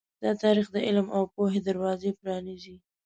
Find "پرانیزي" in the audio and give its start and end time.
2.19-2.75